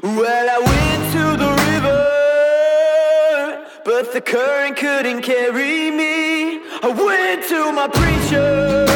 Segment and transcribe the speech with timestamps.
[0.00, 2.04] Well, I went to the river,
[3.84, 6.60] but the current couldn't carry me.
[6.82, 8.86] I went to my preacher,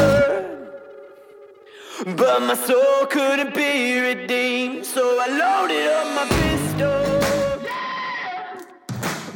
[2.17, 4.87] but my soul couldn't be redeemed.
[4.87, 7.03] So I loaded up my pistol,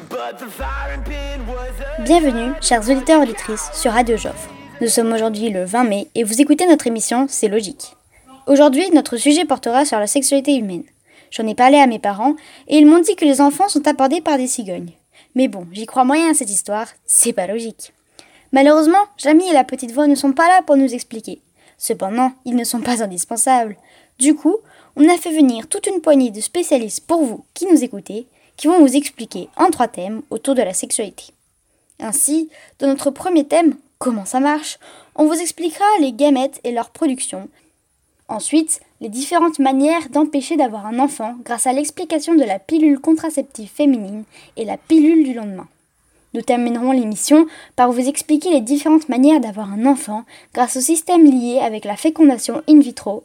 [0.09, 4.49] but the firing pin was a Bienvenue, chers auditeurs et auditrices, sur Radio Joffre.
[4.81, 7.97] Nous sommes aujourd'hui le 20 mai et vous écoutez notre émission C'est logique.
[8.47, 10.85] Aujourd'hui, notre sujet portera sur la sexualité humaine.
[11.37, 12.35] J'en ai parlé à mes parents
[12.67, 14.93] et ils m'ont dit que les enfants sont abordés par des cigognes.
[15.35, 17.93] Mais bon, j'y crois moyen à cette histoire, c'est pas logique.
[18.53, 21.43] Malheureusement, Jamie et la petite voix ne sont pas là pour nous expliquer.
[21.77, 23.77] Cependant, ils ne sont pas indispensables.
[24.19, 24.57] Du coup,
[24.97, 28.69] on a fait venir toute une poignée de spécialistes pour vous qui nous écoutez, qui
[28.69, 31.35] vont vous expliquer en trois thèmes autour de la sexualité.
[32.01, 34.79] Ainsi, dans notre premier thème, comment ça marche,
[35.15, 37.51] on vous expliquera les gamètes et leur production.
[38.29, 43.69] Ensuite, les différentes manières d'empêcher d'avoir un enfant grâce à l'explication de la pilule contraceptive
[43.69, 44.25] féminine
[44.57, 45.69] et la pilule du lendemain.
[46.35, 47.47] Nous terminerons l'émission
[47.77, 51.97] par vous expliquer les différentes manières d'avoir un enfant grâce au système lié avec la
[51.97, 53.23] fécondation in vitro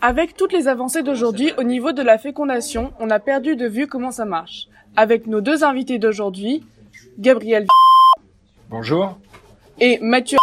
[0.00, 3.86] Avec toutes les avancées d'aujourd'hui au niveau de la fécondation, on a perdu de vue
[3.86, 4.68] comment ça marche.
[4.96, 6.64] Avec nos deux invités d'aujourd'hui,
[7.18, 7.66] Gabriel
[8.68, 9.16] Bonjour.
[9.78, 10.38] et Mathieu,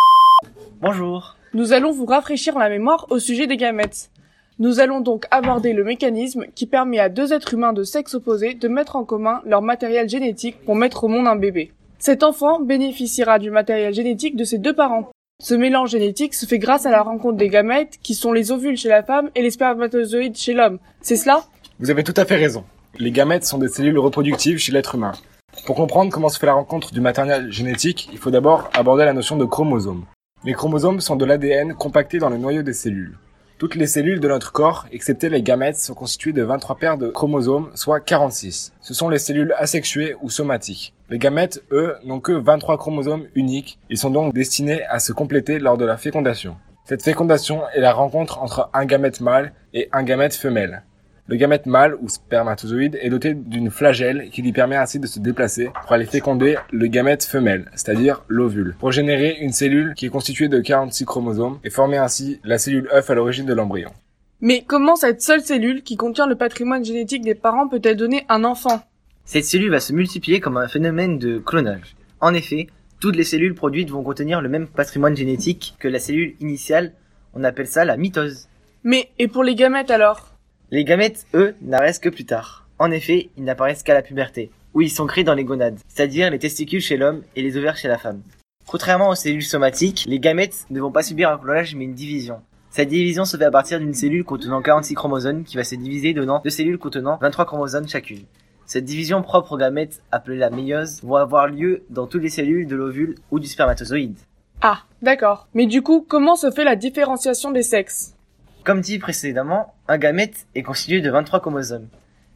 [0.82, 1.36] Bonjour.
[1.54, 4.12] nous allons vous rafraîchir la mémoire au sujet des gamètes.
[4.60, 8.54] Nous allons donc aborder le mécanisme qui permet à deux êtres humains de sexe opposé
[8.54, 11.74] de mettre en commun leur matériel génétique pour mettre au monde un bébé.
[11.98, 15.10] Cet enfant bénéficiera du matériel génétique de ses deux parents.
[15.44, 18.78] Ce mélange génétique se fait grâce à la rencontre des gamètes qui sont les ovules
[18.78, 20.80] chez la femme et les spermatozoïdes chez l'homme.
[21.02, 21.44] C'est cela?
[21.80, 22.64] Vous avez tout à fait raison.
[22.98, 25.12] Les gamètes sont des cellules reproductives chez l'être humain.
[25.66, 29.14] Pour comprendre comment se fait la rencontre du matériel génétique, il faut d'abord aborder la
[29.14, 30.06] notion de chromosome.
[30.46, 33.18] Les chromosomes sont de l'ADN compacté dans le noyau des cellules.
[33.58, 37.10] Toutes les cellules de notre corps, excepté les gamètes, sont constituées de 23 paires de
[37.10, 38.72] chromosomes, soit 46.
[38.80, 40.94] Ce sont les cellules asexuées ou somatiques.
[41.10, 43.80] Les gamètes, eux, n'ont que 23 chromosomes uniques.
[43.90, 46.56] Ils sont donc destinés à se compléter lors de la fécondation.
[46.86, 50.84] Cette fécondation est la rencontre entre un gamète mâle et un gamète femelle.
[51.30, 55.20] Le gamète mâle ou spermatozoïde est doté d'une flagelle qui lui permet ainsi de se
[55.20, 60.10] déplacer pour aller féconder le gamète femelle, c'est-à-dire l'ovule, pour générer une cellule qui est
[60.10, 63.92] constituée de 46 chromosomes et former ainsi la cellule œuf à l'origine de l'embryon.
[64.42, 68.44] Mais comment cette seule cellule qui contient le patrimoine génétique des parents peut-elle donner un
[68.44, 68.82] enfant?
[69.24, 71.96] Cette cellule va se multiplier comme un phénomène de clonage.
[72.22, 72.66] En effet,
[73.00, 76.94] toutes les cellules produites vont contenir le même patrimoine génétique que la cellule initiale.
[77.36, 78.48] On appelle ça la mitose.
[78.84, 80.29] Mais et pour les gamètes alors?
[80.72, 82.68] Les gamètes, eux, n'apparaissent que plus tard.
[82.78, 86.30] En effet, ils n'apparaissent qu'à la puberté, où ils sont créés dans les gonades, c'est-à-dire
[86.30, 88.22] les testicules chez l'homme et les ovaires chez la femme.
[88.68, 92.42] Contrairement aux cellules somatiques, les gamètes ne vont pas subir un clonage mais une division.
[92.70, 96.14] Cette division se fait à partir d'une cellule contenant 46 chromosomes qui va se diviser
[96.14, 98.26] donnant deux cellules contenant 23 chromosomes chacune.
[98.68, 102.68] Cette division propre aux gamètes, appelée la méiose, vont avoir lieu dans toutes les cellules
[102.68, 104.20] de l'ovule ou du spermatozoïde.
[104.62, 105.48] Ah, d'accord.
[105.56, 108.14] Mais du coup, comment se fait la différenciation des sexes?
[108.64, 111.88] Comme dit précédemment, un gamète est constitué de 23 chromosomes.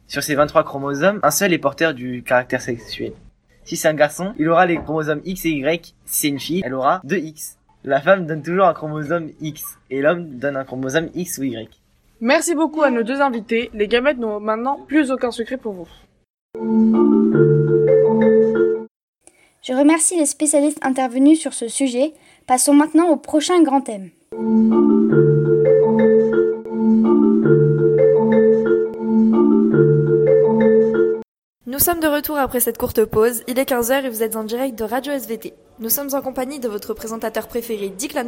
[0.06, 3.12] Sur ces 23 chromosomes, un seul est porteur du caractère sexuel.
[3.64, 5.94] Si c'est un garçon, il aura les chromosomes X et Y.
[6.04, 7.58] Si c'est une fille, elle aura 2 X.
[7.84, 11.68] La femme donne toujours un chromosome X et l'homme donne un chromosome X ou Y.
[12.20, 13.70] Merci beaucoup à nos deux invités.
[13.74, 15.88] Les gamètes n'ont maintenant plus aucun secret pour vous.
[19.62, 22.12] Je remercie les spécialistes intervenus sur ce sujet.
[22.46, 24.10] Passons maintenant au prochain grand thème.
[31.74, 33.42] Nous sommes de retour après cette courte pause.
[33.48, 35.54] Il est 15h et vous êtes en direct de Radio SVT.
[35.80, 38.26] Nous sommes en compagnie de votre présentateur préféré, Diclan.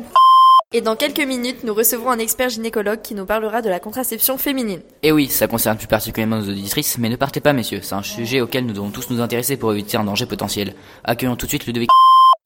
[0.72, 4.36] Et dans quelques minutes, nous recevrons un expert gynécologue qui nous parlera de la contraception
[4.36, 4.80] féminine.
[5.04, 8.02] Et oui, ça concerne plus particulièrement nos auditrices, mais ne partez pas messieurs, c'est un
[8.02, 10.74] sujet auquel nous devons tous nous intéresser pour éviter un danger potentiel.
[11.04, 11.90] Accueillons tout de suite Ludovic.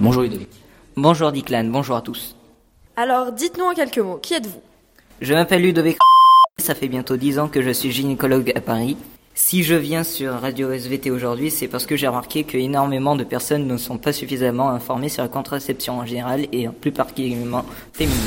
[0.03, 0.51] Bonjour Ludovic.
[0.97, 2.37] Bonjour Diclan, bonjour à tous.
[2.97, 4.61] Alors, dites-nous en quelques mots, qui êtes-vous?
[5.23, 5.97] Je m'appelle Ludovic.
[6.59, 8.99] Ça fait bientôt 10 ans que je suis gynécologue à Paris.
[9.35, 13.25] Si je viens sur Radio SVT aujourd'hui, c'est parce que j'ai remarqué que énormément de
[13.25, 18.19] personnes ne sont pas suffisamment informées sur la contraception en général et plus particulièrement féminine.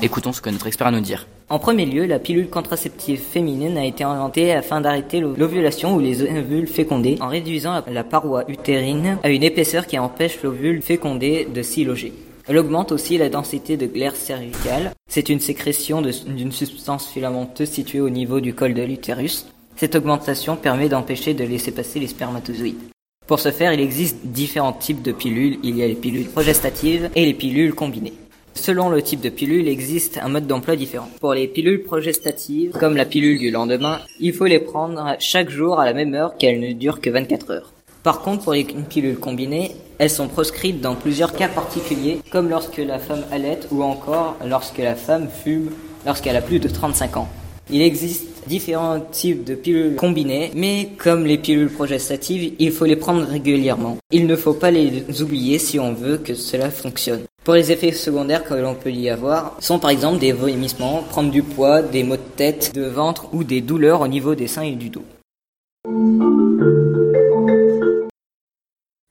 [0.00, 1.26] Écoutons ce que notre expert a à nous dire.
[1.48, 6.22] En premier lieu, la pilule contraceptive féminine a été inventée afin d'arrêter l'ovulation ou les
[6.22, 11.62] ovules fécondés en réduisant la, paroi utérine à une épaisseur qui empêche l'ovule fécondé de
[11.62, 12.12] s'y loger.
[12.46, 14.92] Elle augmente aussi la densité de glaire cervicale.
[15.08, 19.46] C'est une sécrétion d'une substance filamenteuse située au niveau du col de l'utérus.
[19.78, 22.90] Cette augmentation permet d'empêcher de laisser passer les spermatozoïdes.
[23.28, 25.58] Pour ce faire, il existe différents types de pilules.
[25.62, 28.14] Il y a les pilules progestatives et les pilules combinées.
[28.54, 31.08] Selon le type de pilule, il existe un mode d'emploi différent.
[31.20, 35.78] Pour les pilules progestatives, comme la pilule du lendemain, il faut les prendre chaque jour
[35.78, 37.72] à la même heure qu'elles ne durent que 24 heures.
[38.02, 42.78] Par contre, pour les pilules combinées, elles sont proscrites dans plusieurs cas particuliers, comme lorsque
[42.78, 45.70] la femme allait ou encore lorsque la femme fume
[46.04, 47.28] lorsqu'elle a plus de 35 ans.
[47.70, 52.96] Il existe différents types de pilules combinées, mais comme les pilules progestatives, il faut les
[52.96, 53.98] prendre régulièrement.
[54.10, 57.24] Il ne faut pas les oublier si on veut que cela fonctionne.
[57.44, 61.30] Pour les effets secondaires que l'on peut y avoir, sont par exemple des vomissements, prendre
[61.30, 64.62] du poids, des maux de tête, de ventre ou des douleurs au niveau des seins
[64.62, 65.04] et du dos.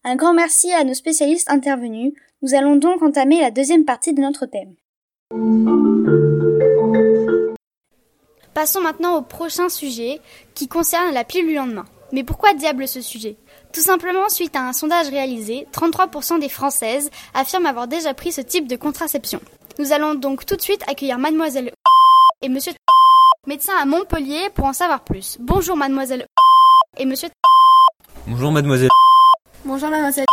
[0.03, 2.13] Un grand merci à nos spécialistes intervenus.
[2.41, 4.75] Nous allons donc entamer la deuxième partie de notre thème.
[8.57, 10.19] Passons maintenant au prochain sujet
[10.55, 11.85] qui concerne la pilule du lendemain.
[12.11, 13.37] Mais pourquoi diable ce sujet?
[13.71, 18.41] Tout simplement suite à un sondage réalisé, 33% des Françaises affirment avoir déjà pris ce
[18.41, 19.41] type de contraception.
[19.77, 21.71] Nous allons donc tout de suite accueillir mademoiselle
[22.41, 22.71] et monsieur
[23.45, 25.37] médecin à Montpellier pour en savoir plus.
[25.39, 26.25] Bonjour mademoiselle
[26.97, 27.29] et monsieur
[28.25, 28.89] Bonjour mademoiselle.
[29.65, 30.25] Bonjour mademoiselle.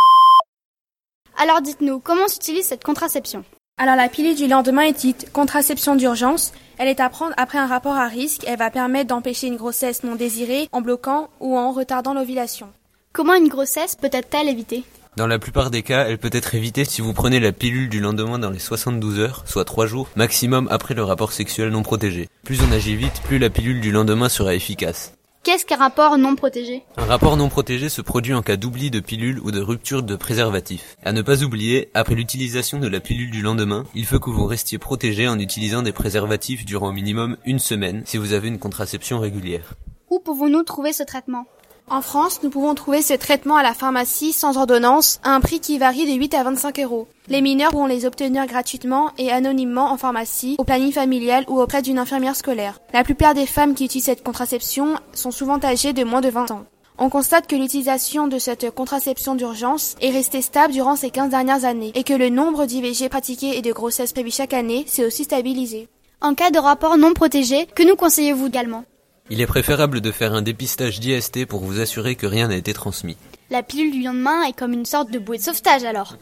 [1.37, 3.45] Alors dites-nous, comment s'utilise cette contraception?
[3.77, 6.53] Alors la pilule du lendemain est dite contraception d'urgence.
[6.77, 8.43] Elle est à prendre après un rapport à risque.
[8.47, 12.67] Elle va permettre d'empêcher une grossesse non désirée en bloquant ou en retardant l'ovulation.
[13.13, 14.83] Comment une grossesse peut être-elle évitée
[15.15, 18.01] Dans la plupart des cas, elle peut être évitée si vous prenez la pilule du
[18.01, 22.27] lendemain dans les 72 heures, soit 3 jours, maximum après le rapport sexuel non protégé.
[22.43, 25.14] Plus on agit vite, plus la pilule du lendemain sera efficace.
[25.45, 26.81] Qu'est-ce qu'un rapport non protégé?
[26.97, 30.15] Un rapport non protégé se produit en cas d'oubli de pilule ou de rupture de
[30.15, 30.97] préservatif.
[31.03, 34.47] À ne pas oublier, après l'utilisation de la pilule du lendemain, il faut que vous
[34.47, 38.57] restiez protégé en utilisant des préservatifs durant au minimum une semaine si vous avez une
[38.57, 39.75] contraception régulière.
[40.09, 41.45] Où pouvons-nous trouver ce traitement?
[41.87, 45.59] En France, nous pouvons trouver ce traitement à la pharmacie sans ordonnance à un prix
[45.59, 47.07] qui varie de 8 à 25 euros.
[47.27, 51.83] Les mineurs pourront les obtenir gratuitement et anonymement en pharmacie, au planning familial ou auprès
[51.83, 52.79] d'une infirmière scolaire.
[52.91, 56.49] La plupart des femmes qui utilisent cette contraception sont souvent âgées de moins de 20
[56.49, 56.65] ans.
[56.97, 61.65] On constate que l'utilisation de cette contraception d'urgence est restée stable durant ces 15 dernières
[61.65, 65.25] années et que le nombre d'IVG pratiqués et de grossesses prévues chaque année s'est aussi
[65.25, 65.87] stabilisé.
[66.19, 68.85] En cas de rapport non protégé, que nous conseillez-vous également?
[69.31, 72.73] Il est préférable de faire un dépistage d'IST pour vous assurer que rien n'a été
[72.73, 73.17] transmis.
[73.49, 76.15] La pilule du lendemain est comme une sorte de bouée de sauvetage alors.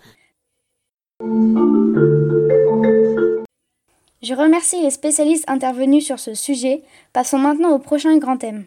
[4.22, 6.84] Je remercie les spécialistes intervenus sur ce sujet.
[7.12, 8.64] Passons maintenant au prochain grand thème.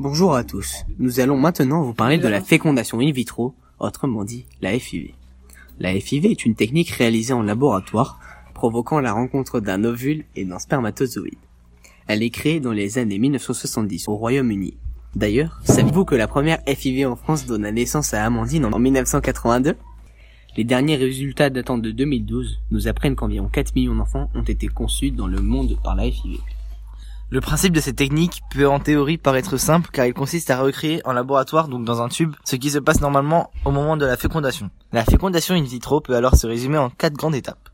[0.00, 0.84] Bonjour à tous.
[0.98, 5.14] Nous allons maintenant vous parler de la fécondation in vitro, autrement dit la FIV.
[5.78, 8.18] La FIV est une technique réalisée en laboratoire
[8.58, 11.38] provoquant la rencontre d'un ovule et d'un spermatozoïde.
[12.08, 14.76] Elle est créée dans les années 1970 au Royaume-Uni.
[15.14, 19.76] D'ailleurs, savez-vous que la première FIV en France donna naissance à Amandine en 1982
[20.56, 25.12] Les derniers résultats datant de 2012 nous apprennent qu'environ 4 millions d'enfants ont été conçus
[25.12, 26.40] dans le monde par la FIV.
[27.30, 31.00] Le principe de cette technique peut en théorie paraître simple car il consiste à recréer
[31.04, 34.16] en laboratoire, donc dans un tube, ce qui se passe normalement au moment de la
[34.16, 34.68] fécondation.
[34.92, 37.68] La fécondation in vitro peut alors se résumer en quatre grandes étapes.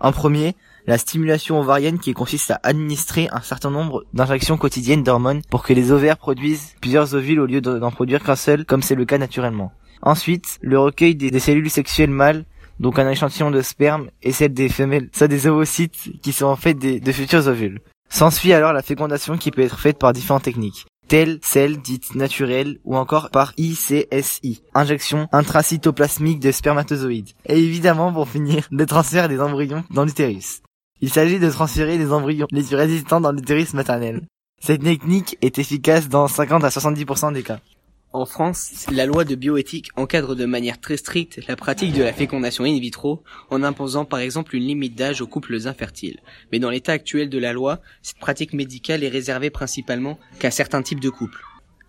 [0.00, 0.54] En premier,
[0.86, 5.72] la stimulation ovarienne qui consiste à administrer un certain nombre d'injections quotidiennes d'hormones pour que
[5.72, 9.18] les ovaires produisent plusieurs ovules au lieu d'en produire qu'un seul comme c'est le cas
[9.18, 9.72] naturellement.
[10.02, 12.44] Ensuite, le recueil des, cellules sexuelles mâles
[12.78, 16.56] donc un échantillon de sperme et celle des femelles, soit des ovocytes qui sont en
[16.56, 17.80] fait des, de futurs ovules.
[18.08, 22.78] S'ensuit alors la fécondation qui peut être faite par différentes techniques, telles celles dites naturelles
[22.84, 27.30] ou encore par ICSI, injection intracytoplasmique de spermatozoïdes.
[27.46, 30.62] Et évidemment, pour finir, le transfert des embryons dans l'utérus.
[31.00, 34.22] Il s'agit de transférer les embryons les plus résistants dans l'utérus maternel.
[34.62, 37.60] Cette technique est efficace dans 50 à 70% des cas.
[38.12, 42.14] En France, la loi de bioéthique encadre de manière très stricte la pratique de la
[42.14, 46.20] fécondation in vitro en imposant par exemple une limite d'âge aux couples infertiles.
[46.50, 50.82] Mais dans l'état actuel de la loi, cette pratique médicale est réservée principalement qu'à certains
[50.82, 51.42] types de couples.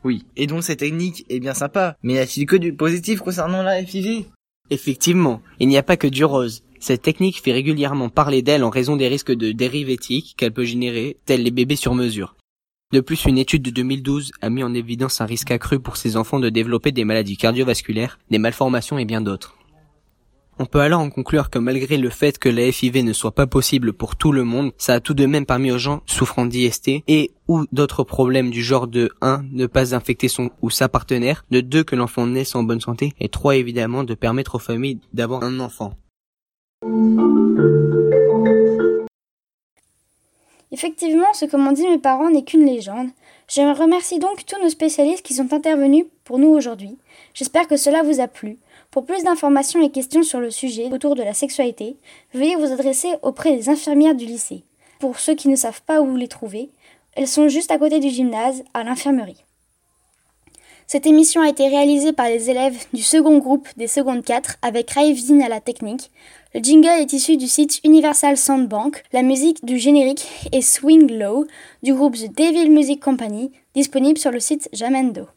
[0.04, 3.64] Oui, et donc cette technique est bien sympa, mais y a-t-il que du positif concernant
[3.64, 4.26] la FIV
[4.70, 6.64] Effectivement, il n'y a pas que du rose.
[6.80, 10.66] Cette technique fait régulièrement parler d'elle en raison des risques de dérives éthiques qu'elle peut
[10.66, 12.36] générer, tels les bébés sur mesure.
[12.94, 16.16] De plus, une étude de 2012 a mis en évidence un risque accru pour ces
[16.16, 19.58] enfants de développer des maladies cardiovasculaires, des malformations et bien d'autres.
[20.58, 23.46] On peut alors en conclure que malgré le fait que la FIV ne soit pas
[23.46, 27.04] possible pour tout le monde, ça a tout de même permis aux gens souffrant d'IST
[27.10, 29.44] et ou d'autres problèmes du genre de 1.
[29.52, 31.84] ne pas infecter son ou sa partenaire, de 2.
[31.84, 33.58] que l'enfant naisse en bonne santé et 3.
[33.58, 35.94] évidemment de permettre aux familles d'avoir un enfant.
[40.72, 43.10] Effectivement, ce que m'ont dit mes parents n'est qu'une légende.
[43.48, 46.98] Je remercie donc tous nos spécialistes qui sont intervenus pour nous aujourd'hui.
[47.34, 48.58] J'espère que cela vous a plu.
[48.92, 51.96] Pour plus d'informations et questions sur le sujet autour de la sexualité,
[52.34, 54.64] veuillez vous adresser auprès des infirmières du lycée.
[55.00, 56.70] Pour ceux qui ne savent pas où les trouver,
[57.16, 59.44] elles sont juste à côté du gymnase, à l'infirmerie.
[60.90, 64.90] Cette émission a été réalisée par les élèves du second groupe des secondes 4 avec
[64.92, 66.12] Raivzin à la technique.
[66.56, 69.04] Le jingle est issu du site Universal Soundbank.
[69.12, 71.46] La musique du générique est Swing Low
[71.84, 75.28] du groupe The Devil Music Company, disponible sur le site Jamendo.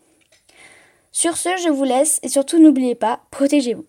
[1.10, 3.86] Sur ce, je vous laisse et surtout n'oubliez pas, protégez-vous.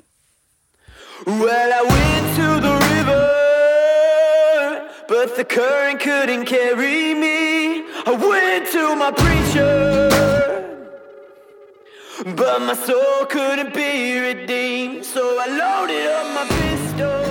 [12.24, 15.06] But my soul couldn't be redeemed.
[15.06, 17.24] So I loaded up my pistol,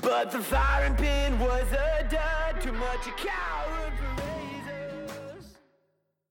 [0.00, 2.60] but the firing pin was a dud.
[2.60, 3.57] Too much cow.